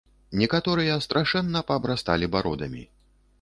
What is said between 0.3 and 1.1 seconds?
Некаторыя